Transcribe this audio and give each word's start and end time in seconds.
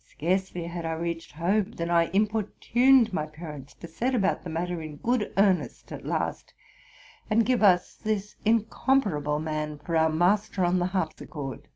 Seareely 0.00 0.64
had 0.68 0.84
I 0.84 0.94
reached 0.94 1.30
home, 1.34 1.70
than 1.74 1.90
I 1.90 2.06
importuned 2.10 3.12
my 3.12 3.26
par 3.26 3.52
ents 3.52 3.72
to 3.74 3.86
set 3.86 4.16
about 4.16 4.42
the 4.42 4.50
matter 4.50 4.82
in 4.82 4.96
good 4.96 5.32
earnest 5.36 5.92
at 5.92 6.04
last, 6.04 6.54
and 7.30 7.46
give 7.46 7.62
us 7.62 7.94
this 7.94 8.34
incomparable 8.44 9.38
man 9.38 9.78
for 9.78 9.96
our 9.96 10.10
master 10.10 10.64
on 10.64 10.80
the 10.80 10.86
harpsichord. 10.86 11.68